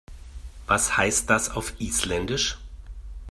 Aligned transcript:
Was 0.65 0.97
heißt 0.97 1.29
das 1.29 1.51
auf 1.51 1.79
Isländisch? 1.79 2.57